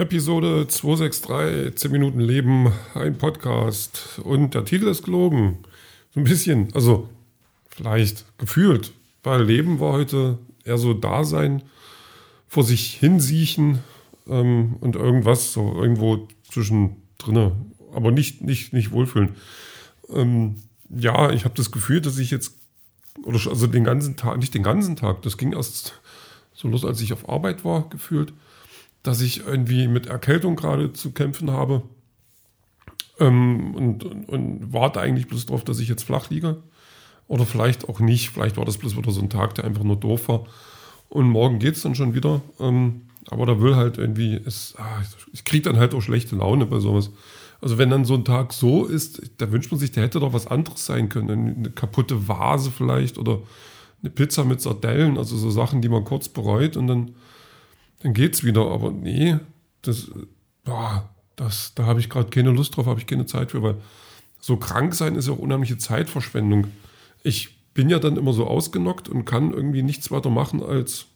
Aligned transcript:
Episode 0.00 0.66
263, 0.66 1.76
10 1.76 1.92
Minuten 1.92 2.20
Leben, 2.20 2.72
ein 2.94 3.18
Podcast. 3.18 4.18
Und 4.24 4.54
der 4.54 4.64
Titel 4.64 4.88
ist 4.88 5.02
gelogen. 5.02 5.58
So 6.14 6.20
ein 6.20 6.24
bisschen, 6.24 6.68
also 6.72 7.10
vielleicht 7.68 8.24
gefühlt, 8.38 8.94
weil 9.22 9.42
Leben 9.42 9.78
war 9.78 9.92
heute 9.92 10.38
eher 10.64 10.78
so 10.78 10.94
Dasein, 10.94 11.62
vor 12.48 12.64
sich 12.64 12.94
hinsiechen 12.94 13.80
ähm, 14.26 14.76
und 14.80 14.96
irgendwas 14.96 15.52
so 15.52 15.74
irgendwo 15.74 16.28
zwischendrin, 16.50 17.52
aber 17.94 18.10
nicht, 18.10 18.40
nicht, 18.40 18.72
nicht 18.72 18.92
wohlfühlen. 18.92 19.36
Ähm, 20.08 20.62
ja, 20.88 21.30
ich 21.30 21.44
habe 21.44 21.54
das 21.56 21.72
Gefühl, 21.72 22.00
dass 22.00 22.16
ich 22.16 22.30
jetzt, 22.30 22.56
oder 23.22 23.38
also 23.50 23.66
den 23.66 23.84
ganzen 23.84 24.16
Tag, 24.16 24.38
nicht 24.38 24.54
den 24.54 24.62
ganzen 24.62 24.96
Tag, 24.96 25.20
das 25.20 25.36
ging 25.36 25.52
erst 25.52 26.00
so 26.54 26.68
los, 26.68 26.86
als 26.86 27.02
ich 27.02 27.12
auf 27.12 27.28
Arbeit 27.28 27.66
war, 27.66 27.90
gefühlt 27.90 28.32
dass 29.02 29.20
ich 29.20 29.46
irgendwie 29.46 29.88
mit 29.88 30.06
Erkältung 30.06 30.56
gerade 30.56 30.92
zu 30.92 31.12
kämpfen 31.12 31.50
habe 31.50 31.82
ähm, 33.20 33.74
und, 33.74 34.04
und, 34.04 34.28
und, 34.28 34.72
warte 34.72 35.00
eigentlich 35.00 35.28
bloß 35.28 35.46
darauf, 35.46 35.64
dass 35.64 35.78
ich 35.78 35.88
jetzt 35.88 36.04
flach 36.04 36.30
liege. 36.30 36.62
Oder 37.28 37.46
vielleicht 37.46 37.88
auch 37.88 38.00
nicht. 38.00 38.30
Vielleicht 38.30 38.56
war 38.56 38.64
das 38.64 38.78
bloß 38.78 38.96
wieder 38.96 39.12
so 39.12 39.20
ein 39.20 39.30
Tag, 39.30 39.54
der 39.54 39.64
einfach 39.64 39.84
nur 39.84 39.96
doof 39.96 40.28
war. 40.28 40.46
Und 41.08 41.28
morgen 41.28 41.60
geht 41.60 41.76
es 41.76 41.82
dann 41.82 41.94
schon 41.94 42.14
wieder. 42.14 42.40
Ähm, 42.58 43.02
aber 43.28 43.46
da 43.46 43.60
will 43.60 43.76
halt 43.76 43.98
irgendwie, 43.98 44.34
es, 44.34 44.74
ah, 44.78 45.02
ich 45.32 45.44
kriege 45.44 45.62
dann 45.62 45.78
halt 45.78 45.94
auch 45.94 46.00
schlechte 46.00 46.34
Laune 46.34 46.66
bei 46.66 46.80
sowas. 46.80 47.10
Also 47.60 47.78
wenn 47.78 47.90
dann 47.90 48.04
so 48.04 48.14
ein 48.14 48.24
Tag 48.24 48.52
so 48.52 48.86
ist, 48.86 49.22
da 49.38 49.52
wünscht 49.52 49.70
man 49.70 49.78
sich, 49.78 49.92
der 49.92 50.02
hätte 50.02 50.18
doch 50.18 50.32
was 50.32 50.46
anderes 50.46 50.86
sein 50.86 51.08
können. 51.08 51.56
Eine 51.56 51.70
kaputte 51.70 52.26
Vase 52.26 52.70
vielleicht 52.70 53.18
oder 53.18 53.40
eine 54.02 54.10
Pizza 54.10 54.44
mit 54.44 54.62
Sardellen, 54.62 55.18
also 55.18 55.36
so 55.36 55.50
Sachen, 55.50 55.82
die 55.82 55.90
man 55.90 56.04
kurz 56.04 56.28
bereut 56.28 56.76
und 56.76 56.86
dann 56.86 57.14
dann 58.00 58.14
geht's 58.14 58.44
wieder. 58.44 58.66
Aber 58.70 58.90
nee, 58.90 59.38
das, 59.82 60.10
boah, 60.64 61.08
das, 61.36 61.74
da 61.74 61.86
habe 61.86 62.00
ich 62.00 62.10
gerade 62.10 62.30
keine 62.30 62.50
Lust 62.50 62.76
drauf, 62.76 62.86
habe 62.86 63.00
ich 63.00 63.06
keine 63.06 63.26
Zeit 63.26 63.52
für, 63.52 63.62
weil 63.62 63.76
so 64.40 64.56
krank 64.56 64.94
sein 64.94 65.16
ist 65.16 65.28
ja 65.28 65.34
auch 65.34 65.38
unheimliche 65.38 65.78
Zeitverschwendung. 65.78 66.68
Ich 67.22 67.60
bin 67.74 67.88
ja 67.88 67.98
dann 67.98 68.16
immer 68.16 68.32
so 68.32 68.46
ausgenockt 68.46 69.08
und 69.08 69.24
kann 69.24 69.52
irgendwie 69.52 69.82
nichts 69.82 70.10
weiter 70.10 70.30
machen, 70.30 70.62
als, 70.62 71.06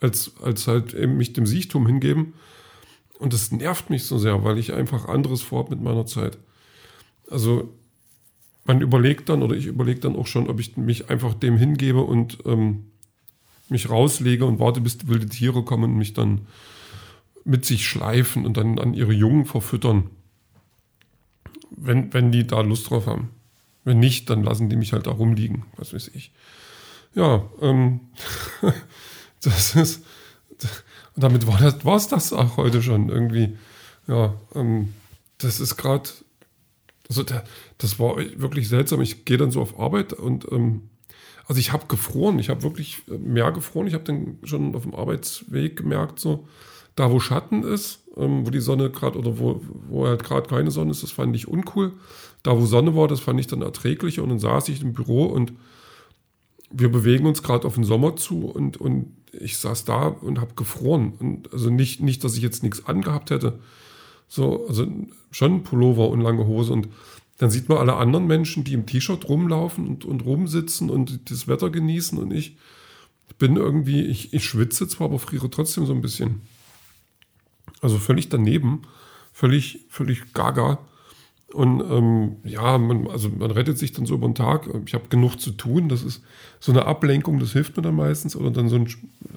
als, 0.00 0.32
als 0.42 0.66
halt 0.66 0.94
eben 0.94 1.16
mich 1.16 1.32
dem 1.32 1.46
Siechtum 1.46 1.86
hingeben. 1.86 2.34
Und 3.18 3.32
das 3.32 3.52
nervt 3.52 3.88
mich 3.88 4.04
so 4.04 4.18
sehr, 4.18 4.44
weil 4.44 4.58
ich 4.58 4.72
einfach 4.72 5.06
anderes 5.06 5.42
vorhabe 5.42 5.70
mit 5.70 5.82
meiner 5.82 6.06
Zeit. 6.06 6.38
Also 7.30 7.72
man 8.64 8.80
überlegt 8.80 9.28
dann 9.28 9.42
oder 9.42 9.54
ich 9.54 9.66
überlege 9.66 10.00
dann 10.00 10.16
auch 10.16 10.26
schon, 10.26 10.48
ob 10.48 10.60
ich 10.60 10.76
mich 10.76 11.08
einfach 11.08 11.34
dem 11.34 11.56
hingebe 11.56 12.00
und 12.00 12.38
ähm, 12.44 12.90
mich 13.68 13.90
rauslege 13.90 14.44
und 14.44 14.58
warte, 14.58 14.80
bis 14.80 15.06
wilde 15.08 15.28
Tiere 15.28 15.64
kommen 15.64 15.92
und 15.92 15.96
mich 15.98 16.14
dann 16.14 16.46
mit 17.44 17.64
sich 17.64 17.86
schleifen 17.86 18.44
und 18.44 18.56
dann 18.56 18.78
an 18.78 18.94
ihre 18.94 19.12
Jungen 19.12 19.44
verfüttern. 19.44 20.10
Wenn, 21.70 22.12
wenn 22.12 22.32
die 22.32 22.46
da 22.46 22.60
Lust 22.60 22.90
drauf 22.90 23.06
haben. 23.06 23.30
Wenn 23.84 24.00
nicht, 24.00 24.30
dann 24.30 24.42
lassen 24.42 24.68
die 24.68 24.76
mich 24.76 24.92
halt 24.92 25.06
da 25.06 25.12
rumliegen, 25.12 25.64
was 25.76 25.92
weiß 25.92 26.10
ich. 26.14 26.32
Ja, 27.14 27.44
ähm, 27.60 28.00
das 29.42 29.76
ist, 29.76 30.04
und 31.14 31.22
damit 31.22 31.46
war 31.46 31.58
das, 31.58 31.84
war's 31.84 32.08
das 32.08 32.32
auch 32.32 32.56
heute 32.56 32.82
schon 32.82 33.08
irgendwie. 33.08 33.56
Ja, 34.06 34.34
ähm, 34.54 34.94
das 35.38 35.60
ist 35.60 35.76
gerade, 35.76 36.10
also 37.08 37.22
der, 37.22 37.44
das 37.78 37.98
war 37.98 38.16
wirklich 38.16 38.68
seltsam. 38.68 39.00
Ich 39.00 39.24
gehe 39.24 39.38
dann 39.38 39.50
so 39.50 39.60
auf 39.60 39.78
Arbeit 39.78 40.12
und 40.12 40.50
ähm, 40.50 40.90
also 41.46 41.60
ich 41.60 41.72
habe 41.72 41.86
gefroren, 41.86 42.38
ich 42.38 42.48
habe 42.48 42.62
wirklich 42.62 43.02
äh, 43.08 43.18
mehr 43.18 43.52
gefroren. 43.52 43.86
Ich 43.86 43.94
habe 43.94 44.04
dann 44.04 44.38
schon 44.42 44.74
auf 44.74 44.82
dem 44.82 44.94
Arbeitsweg 44.94 45.76
gemerkt, 45.76 46.18
so 46.18 46.46
da 46.96 47.10
wo 47.10 47.20
Schatten 47.20 47.62
ist, 47.62 48.00
ähm, 48.16 48.46
wo 48.46 48.50
die 48.50 48.60
Sonne 48.60 48.90
gerade 48.90 49.18
oder 49.18 49.38
wo, 49.38 49.60
wo 49.88 50.06
halt 50.06 50.24
gerade 50.24 50.48
keine 50.48 50.70
Sonne 50.70 50.90
ist, 50.90 51.02
das 51.02 51.12
fand 51.12 51.36
ich 51.36 51.46
uncool. 51.46 51.92
Da 52.42 52.58
wo 52.58 52.64
Sonne 52.64 52.96
war, 52.96 53.06
das 53.06 53.20
fand 53.20 53.38
ich 53.38 53.46
dann 53.46 53.62
erträglicher 53.62 54.22
und 54.22 54.30
dann 54.30 54.38
saß 54.38 54.68
ich 54.70 54.82
im 54.82 54.92
Büro 54.92 55.26
und 55.26 55.52
wir 56.70 56.90
bewegen 56.90 57.26
uns 57.26 57.42
gerade 57.42 57.66
auf 57.66 57.74
den 57.74 57.84
Sommer 57.84 58.16
zu 58.16 58.46
und, 58.46 58.78
und 58.78 59.14
ich 59.32 59.58
saß 59.58 59.84
da 59.84 60.08
und 60.08 60.40
habe 60.40 60.54
gefroren. 60.54 61.12
Und 61.18 61.52
also 61.52 61.70
nicht, 61.70 62.00
nicht, 62.00 62.24
dass 62.24 62.36
ich 62.36 62.42
jetzt 62.42 62.62
nichts 62.62 62.86
angehabt 62.86 63.30
hätte. 63.30 63.60
So, 64.28 64.66
also 64.66 64.86
schon 65.30 65.62
Pullover 65.62 66.08
und 66.08 66.20
lange 66.20 66.46
Hose 66.46 66.72
und 66.72 66.88
dann 67.38 67.50
sieht 67.50 67.68
man 67.68 67.78
alle 67.78 67.96
anderen 67.96 68.26
Menschen, 68.26 68.64
die 68.64 68.72
im 68.72 68.86
T-Shirt 68.86 69.28
rumlaufen 69.28 69.86
und, 69.86 70.04
und 70.04 70.24
rumsitzen 70.24 70.90
und 70.90 71.30
das 71.30 71.48
Wetter 71.48 71.70
genießen 71.70 72.18
und 72.18 72.32
ich 72.32 72.56
bin 73.38 73.56
irgendwie, 73.56 74.02
ich, 74.02 74.32
ich 74.32 74.44
schwitze 74.44 74.88
zwar, 74.88 75.08
aber 75.08 75.18
friere 75.18 75.50
trotzdem 75.50 75.84
so 75.84 75.92
ein 75.92 76.00
bisschen. 76.00 76.42
Also 77.82 77.98
völlig 77.98 78.28
daneben, 78.28 78.82
völlig, 79.32 79.84
völlig 79.90 80.32
gaga. 80.32 80.78
Und 81.52 81.80
ähm, 81.80 82.36
ja, 82.44 82.78
man, 82.78 83.06
also 83.08 83.28
man 83.28 83.50
rettet 83.50 83.78
sich 83.78 83.92
dann 83.92 84.06
so 84.06 84.14
über 84.14 84.26
den 84.26 84.34
Tag. 84.34 84.68
Ich 84.86 84.94
habe 84.94 85.08
genug 85.08 85.38
zu 85.38 85.50
tun. 85.52 85.88
Das 85.88 86.02
ist 86.02 86.22
so 86.60 86.72
eine 86.72 86.86
Ablenkung, 86.86 87.38
das 87.38 87.52
hilft 87.52 87.76
mir 87.76 87.82
dann 87.82 87.94
meistens. 87.94 88.34
Oder 88.36 88.50
dann 88.50 88.68
so 88.68 88.76
ein, 88.76 88.88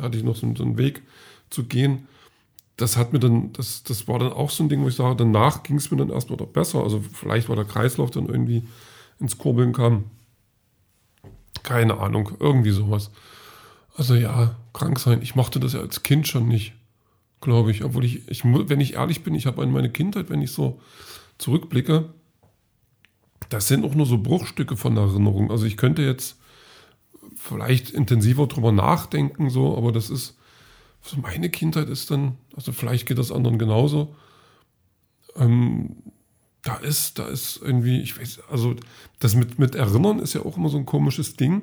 hatte 0.02 0.18
ich 0.18 0.24
noch 0.24 0.36
so, 0.36 0.52
so 0.56 0.64
einen 0.64 0.78
Weg 0.78 1.02
zu 1.50 1.66
gehen 1.66 2.08
das 2.82 2.98
hat 2.98 3.14
mir 3.14 3.20
dann, 3.20 3.52
das, 3.54 3.84
das 3.84 4.08
war 4.08 4.20
dann 4.20 4.32
auch 4.32 4.50
so 4.50 4.64
ein 4.64 4.70
Ding, 4.70 4.82
wo 4.84 4.88
ich 4.88 4.96
sage, 4.96 5.18
danach 5.18 5.64
ging 5.64 5.78
es 5.78 5.92
mir 5.92 5.98
dann 5.98 6.10
erstmal 6.10 6.38
besser. 6.48 6.82
Also 6.82 7.02
vielleicht 7.02 7.50
war 7.50 7.56
der 7.56 7.66
Kreislauf 7.66 8.12
dann 8.12 8.28
irgendwie 8.28 8.64
ins 9.20 9.38
Kurbeln 9.38 9.74
kam. 9.74 10.06
Keine 11.64 12.00
Ahnung, 12.00 12.32
irgendwie 12.40 12.72
sowas. 12.72 13.12
Also 13.96 14.16
ja, 14.16 14.56
krank 14.74 14.98
sein. 15.00 15.22
Ich 15.22 15.36
mochte 15.36 15.60
das 15.60 15.74
ja 15.74 15.82
als 15.82 16.04
Kind 16.04 16.28
schon 16.28 16.48
nicht, 16.48 16.74
glaube 17.42 17.72
ich. 17.72 17.84
Obwohl 17.84 18.06
ich, 18.06 18.28
ich, 18.30 18.44
wenn 18.46 18.80
ich 18.80 18.94
ehrlich 18.94 19.24
bin, 19.24 19.36
ich 19.36 19.46
habe 19.46 19.62
an 19.62 19.72
meine 19.72 19.90
Kindheit, 19.90 20.30
wenn 20.30 20.42
ich 20.42 20.52
so 20.52 20.80
zurückblicke, 21.38 22.14
das 23.50 23.68
sind 23.68 23.84
auch 23.84 23.96
nur 23.96 24.06
so 24.06 24.18
Bruchstücke 24.18 24.78
von 24.78 24.96
Erinnerung. 24.96 25.52
Also 25.52 25.66
ich 25.66 25.76
könnte 25.76 26.02
jetzt 26.02 26.38
vielleicht 27.36 27.90
intensiver 27.90 28.48
drüber 28.48 28.72
nachdenken, 28.72 29.50
so, 29.50 29.78
aber 29.78 29.92
das 29.92 30.10
ist, 30.10 30.38
so 31.02 31.18
meine 31.18 31.50
Kindheit 31.50 31.90
ist 31.90 32.12
dann, 32.12 32.38
also 32.56 32.72
vielleicht 32.72 33.08
geht 33.08 33.18
das 33.18 33.32
anderen 33.32 33.58
genauso. 33.58 34.16
Ähm, 35.36 35.96
da 36.62 36.76
ist, 36.76 37.20
da 37.20 37.28
ist 37.28 37.62
irgendwie, 37.64 38.02
ich 38.02 38.20
weiß, 38.20 38.42
also 38.50 38.76
das 39.20 39.36
mit, 39.36 39.60
mit 39.60 39.76
Erinnern 39.76 40.20
ist 40.20 40.34
ja 40.34 40.42
auch 40.42 40.58
immer 40.58 40.70
so 40.70 40.78
ein 40.78 40.86
komisches 40.86 41.36
Ding, 41.36 41.62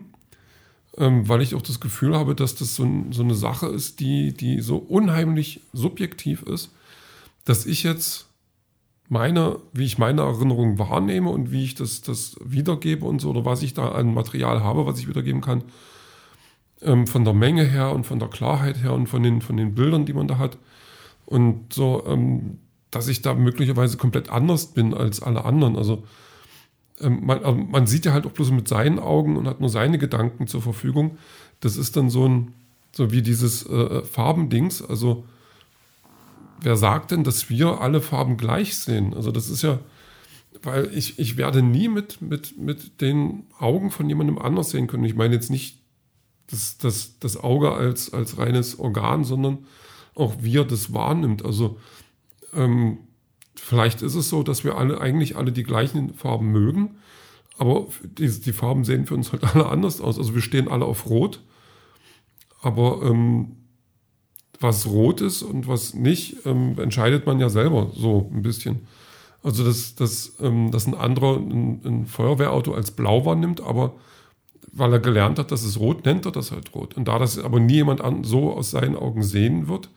ähm, 0.97 1.29
weil 1.29 1.43
ich 1.43 1.55
auch 1.55 1.63
das 1.63 1.81
Gefühl 1.81 2.17
habe, 2.17 2.35
dass 2.35 2.55
das 2.55 2.75
so, 2.77 2.85
ein, 2.85 3.13
so 3.13 3.23
eine 3.23 3.35
Sache 3.35 3.67
ist, 3.67 4.01
die, 4.01 4.33
die 4.33 4.61
so 4.61 4.79
unheimlich 4.79 5.61
subjektiv 5.73 6.43
ist, 6.43 6.71
dass 7.45 7.67
ich 7.67 7.83
jetzt 7.83 8.27
meine, 9.09 9.59
wie 9.73 9.85
ich 9.85 9.99
meine 9.99 10.23
Erinnerung 10.23 10.79
wahrnehme 10.79 11.31
und 11.31 11.53
wie 11.53 11.65
ich 11.65 11.75
das, 11.75 12.01
das 12.01 12.37
wiedergebe 12.45 13.05
und 13.05 13.21
so, 13.21 13.31
oder 13.31 13.45
was 13.45 13.63
ich 13.63 13.75
da 13.75 13.91
an 13.91 14.15
Material 14.15 14.63
habe, 14.63 14.87
was 14.87 14.99
ich 14.99 15.09
wiedergeben 15.09 15.43
kann, 15.43 15.63
ähm, 16.83 17.07
von 17.07 17.25
der 17.25 17.35
Menge 17.35 17.65
her 17.65 17.93
und 17.93 18.05
von 18.05 18.19
der 18.19 18.29
Klarheit 18.29 18.83
her 18.83 18.93
und 18.93 19.09
von 19.09 19.23
den, 19.23 19.41
von 19.41 19.57
den 19.57 19.75
Bildern, 19.75 20.07
die 20.07 20.13
man 20.13 20.29
da 20.29 20.39
hat. 20.39 20.59
Und 21.25 21.73
so, 21.73 22.05
ähm, 22.07 22.59
dass 22.91 23.09
ich 23.09 23.23
da 23.23 23.35
möglicherweise 23.35 23.97
komplett 23.97 24.31
anders 24.31 24.69
bin 24.69 24.95
als 24.95 25.23
alle 25.23 25.45
anderen. 25.45 25.77
Also 25.77 26.05
ähm, 27.01 27.21
man, 27.25 27.45
also 27.45 27.59
man, 27.59 27.87
sieht 27.87 28.05
ja 28.07 28.13
halt 28.13 28.27
auch 28.27 28.33
bloß 28.33 28.51
mit 28.51 28.69
seinen 28.69 28.99
Augen 28.99 29.37
und 29.37 29.47
hat 29.47 29.61
nur 29.61 29.69
seine 29.69 29.99
Gedanken 29.99 30.47
zur 30.47 30.63
Verfügung. 30.63 31.19
Das 31.61 31.77
ist 31.77 31.97
dann 31.97 32.11
so 32.11 32.29
ein, 32.29 32.53
so 32.93 33.13
wie 33.13 33.23
dieses 33.23 33.67
äh, 33.67 34.03
Farbendings. 34.03 34.83
Also 34.83 35.25
wer 36.61 36.77
sagt 36.77 37.11
denn, 37.11 37.25
dass 37.25 37.51
wir 37.51 37.81
alle 37.81 38.01
Farben 38.01 38.37
gleich 38.37 38.77
sehen? 38.77 39.15
Also 39.15 39.33
das 39.33 39.51
ist 39.51 39.63
ja, 39.63 39.79
weil 40.63 40.91
ich, 40.95 41.19
ich 41.19 41.37
werde 41.37 41.63
nie 41.63 41.89
mit, 41.89 42.23
mit, 42.23 42.59
mit 42.59 43.01
den 43.01 43.45
Augen 43.59 43.91
von 43.91 44.09
jemandem 44.09 44.39
anders 44.39 44.71
sehen 44.71 44.87
können. 44.87 45.05
Ich 45.05 45.15
meine 45.15 45.35
jetzt 45.35 45.51
nicht 45.51 45.79
das, 46.51 46.79
das, 46.79 47.19
das 47.19 47.37
Auge 47.37 47.73
als, 47.73 48.13
als 48.13 48.39
reines 48.39 48.79
Organ, 48.79 49.25
sondern 49.25 49.67
auch 50.15 50.35
wie 50.41 50.59
er 50.59 50.65
das 50.65 50.93
wahrnimmt. 50.93 51.45
Also 51.45 51.79
ähm, 52.55 52.99
vielleicht 53.55 54.03
ist 54.03 54.15
es 54.15 54.29
so, 54.29 54.43
dass 54.43 54.65
wir 54.65 54.77
alle 54.77 55.01
eigentlich 55.01 55.37
alle 55.37 55.53
die 55.53 55.63
gleichen 55.65 56.15
Farben 56.15 56.51
mögen, 56.51 56.97
aber 57.59 57.87
die, 58.03 58.29
die 58.29 58.53
Farben 58.53 58.85
sehen 58.85 59.07
für 59.07 59.15
uns 59.15 59.33
halt 59.33 59.45
alle 59.45 59.67
anders 59.67 60.01
aus. 60.01 60.19
Also 60.19 60.35
wir 60.35 60.43
stehen 60.43 60.69
alle 60.69 60.85
auf 60.85 61.07
Rot, 61.07 61.43
aber 62.63 63.03
ähm, 63.03 63.57
was 64.61 64.87
rot 64.87 65.21
ist 65.21 65.43
und 65.43 65.69
was 65.69 65.95
nicht, 65.95 66.47
ähm, 66.47 66.79
entscheidet 66.79 67.27
man 67.27 67.39
ja 67.39 67.49
selber 67.49 67.91
so 67.95 68.31
ein 68.33 68.43
bisschen. 68.43 68.87
Also 69.43 69.65
dass, 69.65 69.95
dass, 69.95 70.35
ähm, 70.41 70.71
dass 70.71 70.87
ein 70.87 70.95
anderer 70.95 71.37
ein, 71.37 71.81
ein 71.85 72.07
Feuerwehrauto 72.07 72.73
als 72.73 72.91
blau 72.91 73.25
wahrnimmt, 73.25 73.61
aber 73.61 73.95
weil 74.79 74.93
er 74.93 75.01
gelernt 75.01 75.39
hat, 75.39 75.51
dass 75.51 75.63
es 75.63 75.81
rot, 75.81 76.05
nennt 76.05 76.27
er 76.27 76.33
das 76.33 76.53
halt 76.53 76.75
rot. 76.75 76.95
Und 76.97 77.09
da 77.09 77.19
das 77.19 77.39
aber 77.39 77.61
nie 77.61 77.75
jemand 77.75 78.03
an, 78.03 78.25
so 78.25 78.53
aus 78.53 78.71
seinen 78.71 78.95
Augen 78.95 79.23
sehen 79.23 79.69
wird, 79.69 79.89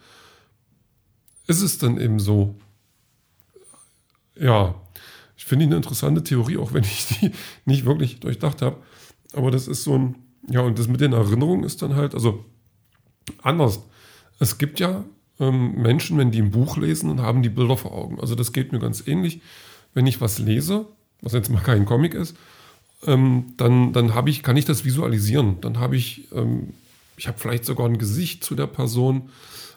ist 1.47 1.61
es 1.61 1.77
dann 1.77 1.99
eben 1.99 2.19
so. 2.19 2.55
Ja, 4.39 4.75
ich 5.35 5.45
finde 5.45 5.65
eine 5.65 5.75
interessante 5.75 6.23
Theorie, 6.23 6.57
auch 6.57 6.73
wenn 6.73 6.83
ich 6.83 7.07
die 7.07 7.31
nicht 7.65 7.85
wirklich 7.85 8.21
durchdacht 8.21 8.61
habe. 8.61 8.77
Aber 9.33 9.51
das 9.51 9.67
ist 9.67 9.83
so 9.83 9.97
ein, 9.97 10.15
ja, 10.47 10.61
und 10.61 10.79
das 10.79 10.87
mit 10.87 11.01
den 11.01 11.13
Erinnerungen 11.13 11.63
ist 11.63 11.81
dann 11.81 11.95
halt, 11.95 12.13
also 12.13 12.45
anders. 13.41 13.81
Es 14.39 14.57
gibt 14.57 14.79
ja 14.79 15.03
ähm, 15.39 15.73
Menschen, 15.81 16.17
wenn 16.17 16.31
die 16.31 16.41
ein 16.41 16.51
Buch 16.51 16.77
lesen 16.77 17.09
und 17.09 17.21
haben 17.21 17.43
die 17.43 17.49
Bilder 17.49 17.75
vor 17.75 17.91
Augen. 17.91 18.19
Also 18.19 18.35
das 18.35 18.53
geht 18.53 18.71
mir 18.71 18.79
ganz 18.79 19.05
ähnlich. 19.05 19.41
Wenn 19.93 20.07
ich 20.07 20.21
was 20.21 20.39
lese, 20.39 20.87
was 21.21 21.33
jetzt 21.33 21.49
mal 21.49 21.61
kein 21.61 21.85
Comic 21.85 22.13
ist, 22.13 22.37
ähm, 23.05 23.53
dann, 23.57 23.93
dann 23.93 24.13
habe 24.13 24.29
ich, 24.29 24.43
kann 24.43 24.57
ich 24.57 24.65
das 24.65 24.85
visualisieren. 24.85 25.61
Dann 25.61 25.79
habe 25.79 25.95
ich, 25.95 26.27
ähm, 26.33 26.73
ich 27.17 27.27
habe 27.27 27.37
vielleicht 27.37 27.65
sogar 27.65 27.87
ein 27.87 27.97
Gesicht 27.97 28.43
zu 28.43 28.55
der 28.55 28.67
Person. 28.67 29.29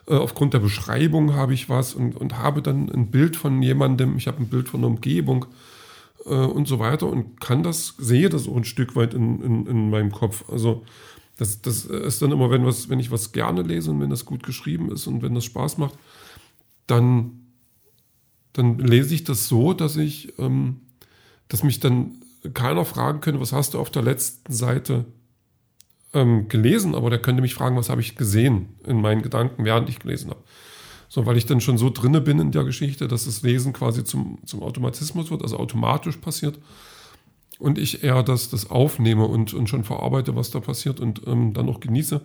Äh, 0.06 0.14
aufgrund 0.14 0.54
der 0.54 0.58
Beschreibung 0.58 1.34
habe 1.34 1.54
ich 1.54 1.68
was 1.68 1.94
und, 1.94 2.16
und 2.16 2.38
habe 2.38 2.62
dann 2.62 2.90
ein 2.90 3.10
Bild 3.10 3.36
von 3.36 3.62
jemandem, 3.62 4.16
ich 4.16 4.26
habe 4.26 4.38
ein 4.38 4.48
Bild 4.48 4.68
von 4.68 4.80
der 4.80 4.90
Umgebung 4.90 5.46
äh, 6.26 6.34
und 6.34 6.66
so 6.66 6.78
weiter 6.78 7.06
und 7.06 7.40
kann 7.40 7.62
das, 7.62 7.94
sehe 7.98 8.28
das 8.28 8.48
auch 8.48 8.56
ein 8.56 8.64
Stück 8.64 8.96
weit 8.96 9.14
in, 9.14 9.40
in, 9.42 9.66
in 9.66 9.90
meinem 9.90 10.10
Kopf. 10.10 10.44
Also 10.50 10.84
das, 11.36 11.62
das 11.62 11.84
ist 11.84 12.22
dann 12.22 12.32
immer, 12.32 12.50
wenn, 12.50 12.66
was, 12.66 12.88
wenn 12.88 13.00
ich 13.00 13.10
was 13.10 13.32
gerne 13.32 13.62
lese 13.62 13.90
und 13.92 14.00
wenn 14.00 14.10
das 14.10 14.24
gut 14.24 14.42
geschrieben 14.42 14.90
ist 14.90 15.06
und 15.06 15.22
wenn 15.22 15.34
das 15.34 15.44
Spaß 15.44 15.78
macht, 15.78 15.94
dann, 16.86 17.46
dann 18.52 18.78
lese 18.78 19.14
ich 19.14 19.24
das 19.24 19.48
so, 19.48 19.72
dass 19.72 19.96
ich, 19.96 20.36
ähm, 20.38 20.80
dass 21.48 21.62
mich 21.62 21.80
dann 21.80 22.16
keiner 22.54 22.84
fragen 22.84 23.20
könnte, 23.20 23.40
was 23.40 23.52
hast 23.52 23.74
du 23.74 23.78
auf 23.78 23.90
der 23.90 24.02
letzten 24.02 24.52
Seite 24.52 25.04
ähm, 26.12 26.48
gelesen, 26.48 26.94
aber 26.94 27.10
der 27.10 27.20
könnte 27.20 27.42
mich 27.42 27.54
fragen, 27.54 27.76
was 27.76 27.88
habe 27.88 28.00
ich 28.00 28.16
gesehen 28.16 28.76
in 28.86 29.00
meinen 29.00 29.22
Gedanken, 29.22 29.64
während 29.64 29.88
ich 29.88 29.98
gelesen 29.98 30.30
habe. 30.30 30.42
So, 31.08 31.26
weil 31.26 31.36
ich 31.36 31.46
dann 31.46 31.60
schon 31.60 31.78
so 31.78 31.90
drinne 31.90 32.20
bin 32.20 32.38
in 32.38 32.52
der 32.52 32.64
Geschichte, 32.64 33.06
dass 33.06 33.26
das 33.26 33.42
Lesen 33.42 33.72
quasi 33.72 34.02
zum, 34.02 34.38
zum 34.46 34.62
Automatismus 34.62 35.30
wird, 35.30 35.42
also 35.42 35.58
automatisch 35.58 36.16
passiert. 36.16 36.58
Und 37.58 37.78
ich 37.78 38.02
eher 38.02 38.22
das, 38.22 38.48
das 38.48 38.70
aufnehme 38.70 39.26
und, 39.26 39.54
und 39.54 39.68
schon 39.68 39.84
verarbeite, 39.84 40.34
was 40.34 40.50
da 40.50 40.60
passiert 40.60 41.00
und 41.00 41.26
ähm, 41.26 41.52
dann 41.52 41.68
auch 41.68 41.80
genieße. 41.80 42.22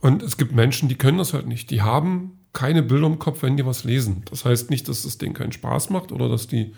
Und 0.00 0.22
es 0.22 0.36
gibt 0.36 0.52
Menschen, 0.52 0.88
die 0.88 0.96
können 0.96 1.18
das 1.18 1.34
halt 1.34 1.46
nicht. 1.46 1.70
Die 1.70 1.82
haben 1.82 2.38
keine 2.52 2.82
Bilder 2.82 3.06
im 3.06 3.18
Kopf, 3.18 3.42
wenn 3.42 3.56
die 3.56 3.64
was 3.64 3.84
lesen. 3.84 4.22
Das 4.30 4.44
heißt 4.44 4.70
nicht, 4.70 4.88
dass 4.88 5.04
das 5.04 5.18
denen 5.18 5.34
keinen 5.34 5.52
Spaß 5.52 5.90
macht 5.90 6.12
oder 6.12 6.28
dass 6.28 6.46
die 6.46 6.74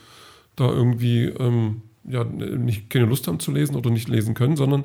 da 0.61 0.69
irgendwie 0.71 1.25
ähm, 1.25 1.83
ja, 2.05 2.25
nicht, 2.25 2.91
keine 2.91 3.07
Lust 3.07 3.27
haben 3.29 3.41
zu 3.41 3.53
lesen 3.53 3.77
oder 3.77 3.91
nicht 3.91 4.09
lesen 4.09 4.35
können, 4.35 4.57
sondern 4.57 4.85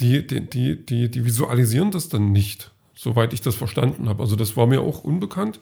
die, 0.00 0.26
die, 0.26 0.40
die, 0.48 0.84
die, 0.84 1.10
die 1.10 1.24
visualisieren 1.24 1.90
das 1.90 2.08
dann 2.08 2.32
nicht, 2.32 2.72
soweit 2.94 3.32
ich 3.32 3.40
das 3.40 3.54
verstanden 3.54 4.08
habe. 4.08 4.22
Also 4.22 4.36
das 4.36 4.56
war 4.56 4.66
mir 4.66 4.80
auch 4.80 5.04
unbekannt. 5.04 5.60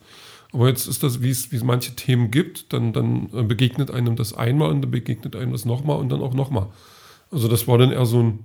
Aber 0.53 0.69
jetzt 0.69 0.87
ist 0.87 1.03
das, 1.03 1.23
wie 1.23 1.31
es, 1.31 1.53
wie 1.53 1.57
es 1.57 1.65
manche 1.65 1.95
Themen 1.95 2.31
gibt, 2.31 2.73
dann, 2.73 2.93
dann 2.93 3.29
äh, 3.35 3.43
begegnet 3.43 3.91
einem 3.91 4.17
das 4.17 4.33
einmal 4.33 4.71
und 4.71 4.83
dann 4.83 4.91
begegnet 4.91 5.37
einem 5.37 5.53
das 5.53 5.65
nochmal 5.65 5.99
und 5.99 6.09
dann 6.09 6.23
auch 6.23 6.35
nochmal. 6.35 6.69
Also 7.31 7.49
das 7.49 7.69
war 7.69 7.77
dann 7.77 7.93
eher 7.93 8.07
so 8.07 8.23
ein, 8.23 8.39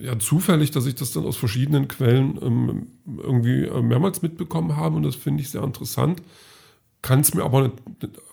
ja, 0.00 0.16
zufällig, 0.18 0.70
dass 0.70 0.86
ich 0.86 0.94
das 0.94 1.10
dann 1.10 1.24
aus 1.24 1.36
verschiedenen 1.36 1.88
Quellen 1.88 2.38
ähm, 2.40 2.86
irgendwie 3.06 3.64
äh, 3.64 3.82
mehrmals 3.82 4.22
mitbekommen 4.22 4.76
habe 4.76 4.96
und 4.96 5.02
das 5.02 5.16
finde 5.16 5.42
ich 5.42 5.50
sehr 5.50 5.64
interessant. 5.64 6.22
Kann 7.08 7.20
es 7.20 7.32
mir 7.32 7.42
aber 7.42 7.72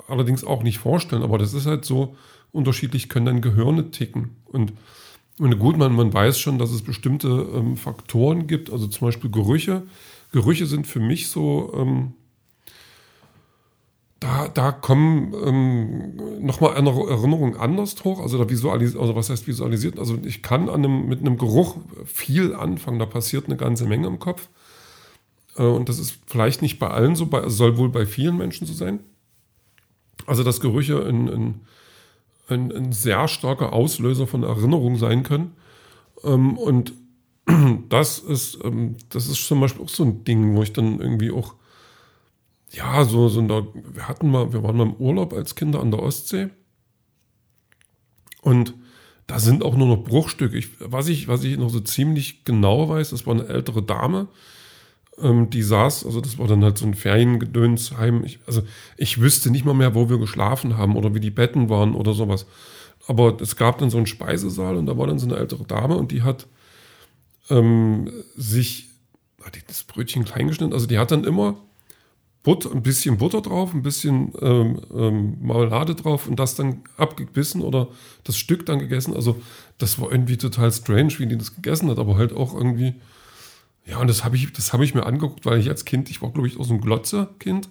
allerdings 0.10 0.44
auch 0.44 0.62
nicht 0.62 0.80
vorstellen, 0.80 1.24
aber 1.24 1.38
das 1.38 1.54
ist 1.54 1.66
halt 1.66 1.86
so, 1.86 2.18
unterschiedlich 2.52 3.08
können 3.08 3.26
dann 3.26 3.40
Gehirne 3.40 3.90
ticken. 3.90 4.32
Und, 4.48 4.74
und 5.40 5.58
gut, 5.60 5.78
man, 5.78 5.96
man 5.96 6.14
weiß 6.14 6.38
schon, 6.38 6.60
dass 6.60 6.72
es 6.72 6.82
bestimmte 6.82 7.30
ähm, 7.56 7.78
Faktoren 7.78 8.48
gibt, 8.48 8.70
also 8.70 8.88
zum 8.88 9.08
Beispiel 9.08 9.32
Gerüche. 9.32 9.84
Gerüche 10.34 10.66
sind 10.66 10.88
für 10.88 11.00
mich 11.00 11.30
so, 11.30 11.74
ähm, 11.74 12.16
da, 14.20 14.50
da 14.50 14.74
kommen 14.74 15.34
ähm, 15.46 16.46
nochmal 16.46 16.74
Erinnerungen 16.74 17.56
anders 17.56 17.96
hoch, 18.04 18.20
also 18.20 18.38
da 18.38 18.50
visualisiert, 18.50 19.02
also 19.02 19.16
was 19.16 19.30
heißt 19.30 19.48
visualisiert? 19.48 20.00
Also 20.00 20.18
ich 20.26 20.44
kann 20.44 20.68
an 20.68 20.84
einem, 20.84 21.08
mit 21.08 21.22
einem 21.22 21.38
Geruch 21.38 21.78
viel 22.04 22.54
anfangen, 22.54 23.00
da 23.00 23.06
passiert 23.06 23.46
eine 23.46 23.56
ganze 23.56 23.86
Menge 23.86 24.08
im 24.08 24.20
Kopf. 24.20 24.50
Äh, 25.58 25.64
und 25.64 25.90
das 25.90 26.00
ist 26.00 26.20
vielleicht 26.28 26.62
nicht 26.62 26.80
bei 26.80 26.90
allen 26.90 27.16
so, 27.16 27.28
bei, 27.28 27.50
soll 27.50 27.78
wohl 27.78 27.90
bei 27.90 28.06
vielen 28.06 28.38
Menschen 28.38 28.68
so 28.68 28.74
sein. 28.74 29.00
Also 30.26 30.44
dass 30.44 30.62
Gerüche 30.62 31.06
ein, 31.06 31.30
ein, 31.30 31.62
ein, 32.48 32.72
ein 32.72 32.92
sehr 32.92 33.28
starker 33.28 33.74
Auslöser 33.74 34.28
von 34.28 34.44
Erinnerungen 34.44 34.98
sein 34.98 35.24
können. 35.24 35.54
Ähm, 36.24 36.58
und 36.58 36.94
das 37.90 38.20
ist, 38.20 38.60
ähm, 38.64 38.96
das 39.10 39.28
ist 39.28 39.48
zum 39.48 39.62
Beispiel 39.62 39.84
auch 39.84 39.90
so 39.90 40.04
ein 40.04 40.24
Ding, 40.24 40.56
wo 40.56 40.64
ich 40.64 40.74
dann 40.74 41.00
irgendwie 41.00 41.32
auch, 41.32 41.56
ja, 42.72 43.06
so, 43.06 43.30
so 43.30 43.42
der, 43.42 43.68
wir 43.74 44.08
hatten 44.08 44.30
mal, 44.32 44.52
wir 44.52 44.64
waren 44.64 44.78
mal 44.78 44.88
im 44.88 44.96
Urlaub 44.96 45.34
als 45.34 45.56
Kinder 45.56 45.80
an 45.80 45.92
der 45.92 46.02
Ostsee. 46.02 46.50
Und 48.42 48.74
da 49.28 49.40
sind 49.40 49.64
auch 49.64 49.76
nur 49.76 49.88
noch 49.88 50.04
Bruchstücke. 50.04 50.58
Ich, 50.58 50.70
was, 50.80 51.08
ich, 51.08 51.28
was 51.28 51.44
ich 51.44 51.58
noch 51.58 51.70
so 51.70 51.80
ziemlich 51.80 52.44
genau 52.44 52.90
weiß, 52.90 53.12
das 53.12 53.26
war 53.26 53.34
eine 53.34 53.48
ältere 53.48 53.82
Dame, 53.82 54.28
ähm, 55.22 55.50
die 55.50 55.64
saß, 55.64 56.06
also 56.06 56.22
das 56.22 56.38
war 56.38 56.48
dann 56.48 56.64
halt 56.64 56.78
so 56.78 56.86
ein 56.86 56.94
Feriengedönsheim. 56.94 58.24
Ich, 58.24 58.40
also 58.46 58.64
ich 58.98 59.22
wüsste 59.22 59.50
nicht 59.50 59.66
mal 59.66 59.74
mehr, 59.74 59.96
wo 59.96 60.10
wir 60.10 60.18
geschlafen 60.18 60.78
haben 60.78 60.96
oder 60.96 61.14
wie 61.14 61.20
die 61.20 61.32
Betten 61.32 61.70
waren 61.70 61.96
oder 61.96 62.14
sowas. 62.14 62.46
Aber 63.08 63.40
es 63.40 63.56
gab 63.56 63.78
dann 63.78 63.90
so 63.90 63.98
einen 63.98 64.08
Speisesaal 64.08 64.78
und 64.78 64.88
da 64.88 64.98
war 64.98 65.08
dann 65.08 65.20
so 65.20 65.28
eine 65.28 65.38
ältere 65.38 65.64
Dame 65.64 65.96
und 65.96 66.12
die 66.12 66.24
hat 66.24 66.48
ähm, 67.50 68.12
sich, 68.36 68.90
hat 69.44 69.56
die 69.56 69.62
das 69.68 69.84
Brötchen 69.84 70.26
klein 70.26 70.48
geschnitten, 70.48 70.74
also 70.74 70.88
die 70.88 70.98
hat 70.98 71.12
dann 71.12 71.24
immer 71.24 71.58
Butter, 72.46 72.72
ein 72.72 72.84
bisschen 72.84 73.18
Butter 73.18 73.42
drauf, 73.42 73.74
ein 73.74 73.82
bisschen 73.82 74.32
ähm, 74.40 74.80
ähm, 74.94 75.38
Marmelade 75.42 75.96
drauf 75.96 76.28
und 76.28 76.40
das 76.40 76.56
dann 76.56 76.84
abgebissen 76.96 77.62
oder 77.62 77.88
das 78.24 78.38
Stück 78.38 78.68
dann 78.68 78.78
gegessen. 78.78 79.16
Also 79.16 79.42
das 79.80 80.00
war 80.00 80.12
irgendwie 80.12 80.38
total 80.38 80.72
strange, 80.72 81.14
wie 81.18 81.26
die 81.26 81.38
das 81.38 81.56
gegessen 81.56 81.90
hat, 81.90 81.98
aber 81.98 82.18
halt 82.18 82.34
auch 82.34 82.54
irgendwie 82.54 82.94
ja, 83.86 84.00
und 84.00 84.08
das 84.08 84.24
habe 84.24 84.36
ich, 84.36 84.52
das 84.52 84.74
ich 84.74 84.96
mir 84.96 85.06
angeguckt, 85.06 85.46
weil 85.46 85.60
ich 85.60 85.70
als 85.70 85.86
Kind, 85.86 86.10
ich 86.10 86.22
war 86.22 86.32
glaube 86.32 86.48
ich 86.48 86.60
auch 86.60 86.66
so 86.66 86.74
ein 86.74 86.82
Glotze-Kind. 86.82 87.70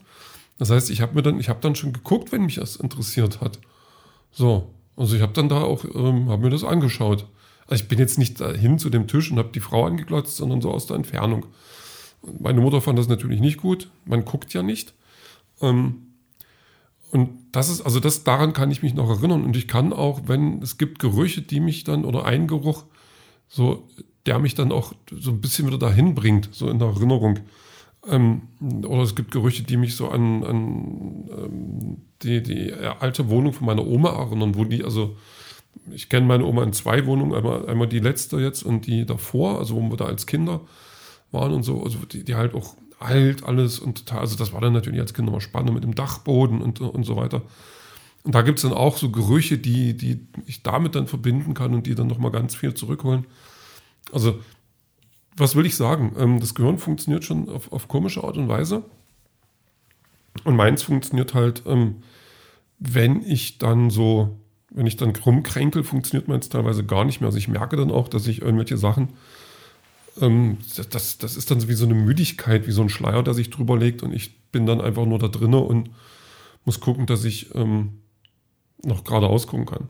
Das 0.59 0.71
heißt, 0.71 0.91
ich 0.91 1.01
habe 1.01 1.15
mir 1.15 1.23
dann, 1.23 1.41
ich 1.41 1.49
habe 1.49 1.61
dann 1.61 1.75
schon 1.75 1.93
geguckt, 1.93 2.31
wenn 2.31 2.45
mich 2.45 2.57
das 2.57 2.77
interessiert 2.77 3.41
hat. 3.41 3.59
So, 4.31 4.71
also 4.97 5.17
ich 5.17 5.23
habe 5.23 5.33
dann 5.33 5.49
da 5.49 5.63
auch, 5.63 5.85
ähm, 5.85 6.29
habe 6.29 6.43
mir 6.43 6.51
das 6.51 6.63
angeschaut. 6.63 7.27
Also 7.67 7.83
ich 7.83 7.89
bin 7.89 7.99
jetzt 7.99 8.19
nicht 8.19 8.41
dahin 8.41 8.79
zu 8.79 8.91
dem 8.91 9.09
Tisch 9.09 9.31
und 9.31 9.39
habe 9.39 9.51
die 9.53 9.61
Frau 9.61 9.87
angeglotzt, 9.87 10.37
sondern 10.37 10.61
so 10.61 10.71
aus 10.71 10.87
der 10.87 10.97
Entfernung. 10.97 11.47
Meine 12.39 12.61
Mutter 12.61 12.81
fand 12.81 12.99
das 12.99 13.09
natürlich 13.09 13.41
nicht 13.41 13.59
gut. 13.59 13.91
Man 14.05 14.25
guckt 14.25 14.55
ja 14.55 14.63
nicht. 14.63 14.95
Ähm, 15.61 16.15
und 17.11 17.31
das 17.53 17.69
ist, 17.69 17.83
also 17.83 18.01
das, 18.01 18.25
daran 18.25 18.53
kann 18.53 18.71
ich 18.71 18.83
mich 18.83 18.95
noch 18.95 19.09
erinnern. 19.09 19.45
Und 19.45 19.57
ich 19.57 19.67
kann 19.67 19.93
auch, 19.93 20.23
wenn 20.27 20.63
es 20.63 20.79
gibt 20.79 20.99
Gerüche, 20.99 21.43
die 21.43 21.61
mich 21.61 21.85
dann, 21.85 22.05
oder 22.05 22.25
ein 22.25 22.47
Geruch, 22.47 22.85
so, 23.49 23.89
der 24.27 24.39
mich 24.39 24.55
dann 24.55 24.73
auch 24.73 24.93
so 25.11 25.31
ein 25.31 25.41
bisschen 25.41 25.67
wieder 25.67 25.79
dahin 25.79 26.15
bringt, 26.15 26.49
so 26.53 26.69
in 26.69 26.79
der 26.79 26.89
Erinnerung. 26.89 27.41
Ähm, 28.09 28.43
oder 28.87 29.03
es 29.03 29.15
gibt 29.15 29.31
Gerüche, 29.31 29.63
die 29.63 29.77
mich 29.77 29.97
so 29.97 30.09
an, 30.09 30.45
an 30.45 31.31
ähm, 31.31 31.97
die, 32.23 32.43
die 32.43 32.73
alte 32.73 33.29
Wohnung 33.29 33.53
von 33.53 33.67
meiner 33.67 33.87
Oma 33.87 34.11
erinnern, 34.11 34.55
wo 34.55 34.65
die, 34.65 34.85
also 34.85 35.17
ich 35.93 36.09
kenne 36.09 36.27
meine 36.27 36.45
Oma 36.45 36.63
in 36.63 36.73
zwei 36.73 37.07
Wohnungen, 37.07 37.35
einmal, 37.35 37.69
einmal 37.69 37.89
die 37.89 37.99
letzte 37.99 38.39
jetzt 38.39 38.63
und 38.63 38.87
die 38.87 39.07
davor, 39.07 39.59
also 39.59 39.75
wo 39.77 39.81
wir 39.91 39.97
da 39.97 40.07
als 40.07 40.27
Kinder 40.27 40.61
waren 41.33 41.53
und 41.53 41.63
so, 41.63 41.83
also 41.83 41.99
die, 42.11 42.25
die 42.25 42.35
halt 42.35 42.55
auch 42.55 42.75
alt 42.99 43.45
alles 43.45 43.79
und 43.79 44.07
total, 44.07 44.21
also 44.21 44.37
das 44.37 44.53
war 44.53 44.61
dann 44.61 44.73
natürlich 44.73 45.01
als 45.01 45.15
Kind 45.15 45.29
immer 45.29 45.41
spannend 45.41 45.75
mit 45.75 45.85
dem 45.85 45.95
Dachboden 45.95 46.63
und, 46.63 46.81
und 46.81 47.05
so 47.05 47.17
weiter. 47.17 47.43
Und 48.23 48.35
da 48.35 48.43
gibt 48.43 48.59
es 48.59 48.63
dann 48.63 48.73
auch 48.73 48.97
so 48.97 49.11
Gerüche, 49.11 49.59
die, 49.59 49.95
die 49.95 50.27
ich 50.47 50.63
damit 50.63 50.95
dann 50.95 51.07
verbinden 51.07 51.53
kann 51.53 51.75
und 51.75 51.87
die 51.87 51.95
dann 51.95 52.07
nochmal 52.07 52.31
ganz 52.31 52.55
viel 52.55 52.73
zurückholen. 52.73 53.27
Also, 54.13 54.39
was 55.37 55.57
will 55.57 55.67
ich 55.67 55.77
sagen? 55.77 56.15
Ähm, 56.19 56.41
das 56.41 56.55
Gehirn 56.55 56.79
funktioniert 56.79 57.25
schon 57.25 57.49
auf, 57.49 57.73
auf 57.73 57.89
komische 57.89 58.25
Art 58.25 58.37
und 58.37 58.49
Weise. 58.49 58.85
Und 60.45 60.57
meins 60.57 60.83
funktioniert 60.83 61.35
halt, 61.35 61.63
ähm, 61.67 62.03
wenn 62.79 63.23
ich 63.23 63.59
dann 63.59 63.91
so, 63.91 64.39
wenn 64.71 64.87
ich 64.87 64.97
dann 64.97 65.15
rumkränkel, 65.15 65.85
funktioniert 65.85 66.29
meins 66.29 66.49
teilweise 66.49 66.85
gar 66.85 67.05
nicht 67.05 67.21
mehr. 67.21 67.29
Also 67.29 67.39
ich 67.39 67.49
merke 67.49 67.77
dann 67.77 67.91
auch, 67.91 68.09
dass 68.09 68.27
ich 68.27 68.43
irgendwelche 68.43 68.77
Sachen, 68.77 69.11
ähm, 70.21 70.59
das, 70.91 71.19
das 71.19 71.37
ist 71.37 71.51
dann 71.51 71.67
wie 71.69 71.75
so 71.75 71.85
eine 71.85 71.95
Müdigkeit, 71.95 72.67
wie 72.67 72.73
so 72.73 72.83
ein 72.83 72.89
Schleier, 72.89 73.23
der 73.23 73.35
sich 73.35 73.51
drüber 73.51 73.79
legt 73.79 74.03
und 74.03 74.13
ich 74.13 74.43
bin 74.51 74.67
dann 74.67 74.81
einfach 74.81 75.07
nur 75.07 75.19
da 75.19 75.29
drinne 75.29 75.59
und 75.59 75.91
muss 76.65 76.81
gucken, 76.81 77.07
dass 77.07 77.25
ich 77.25 77.53
noch 77.53 79.05
geradeaus 79.05 79.47
gucken 79.49 79.67
kann. 79.67 79.89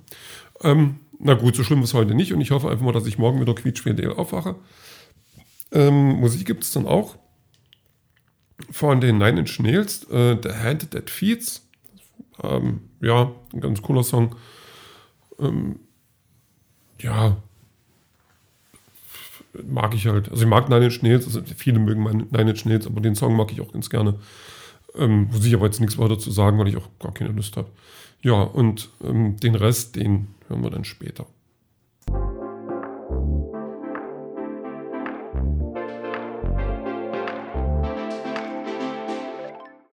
Na 1.19 1.35
gut, 1.35 1.57
so 1.57 1.65
schlimm 1.65 1.83
ist 1.83 1.95
heute 1.95 2.15
nicht 2.15 2.33
und 2.33 2.41
ich 2.41 2.51
hoffe 2.51 2.69
einfach 2.71 2.85
mal, 2.85 2.93
dass 2.93 3.07
ich 3.07 3.19
morgen 3.19 3.41
wieder 3.41 3.55
quietschfidel 3.55 4.13
aufwache. 4.13 4.57
Ähm, 5.73 6.21
Musik 6.21 6.47
gibt 6.47 6.65
es 6.65 6.73
dann 6.73 6.87
auch 6.87 7.17
von 8.71 9.01
den 9.01 9.19
Nine 9.19 9.41
Inch 9.41 9.59
Nails, 9.61 10.05
äh, 10.11 10.37
The 10.43 10.51
Hand 10.51 10.91
That 10.93 11.11
Feeds. 11.11 11.67
Ähm, 12.43 12.81
ja, 13.01 13.33
ein 13.53 13.61
ganz 13.61 13.83
cooler 13.83 14.03
Song. 14.03 14.37
Ähm, 15.39 15.81
ja, 17.01 17.37
mag 19.67 19.95
ich 19.95 20.07
halt. 20.07 20.31
Also 20.31 20.45
ich 20.45 20.49
mag 20.49 20.69
Nine 20.69 20.87
Inch 20.87 21.03
Nails, 21.03 21.27
also 21.27 21.43
viele 21.57 21.79
mögen 21.79 22.03
Nine 22.31 22.51
Inch 22.51 22.65
Nails, 22.65 22.87
aber 22.87 23.01
den 23.01 23.15
Song 23.15 23.37
mag 23.37 23.53
ich 23.53 23.61
auch 23.61 23.73
ganz 23.73 23.91
gerne. 23.91 24.19
Ähm, 24.95 25.29
muss 25.33 25.45
ich 25.45 25.55
aber 25.55 25.67
jetzt 25.67 25.81
nichts 25.81 25.99
weiter 25.99 26.19
zu 26.19 26.31
sagen, 26.31 26.59
weil 26.59 26.69
ich 26.69 26.77
auch 26.77 26.89
gar 27.01 27.13
keine 27.13 27.31
Lust 27.31 27.57
habe. 27.57 27.69
Ja, 28.23 28.43
und 28.43 28.89
ähm, 29.03 29.37
den 29.39 29.55
Rest, 29.55 29.97
den 29.97 30.29
hören 30.49 30.63
wir 30.63 30.71
dann 30.71 30.85
später. 30.85 31.27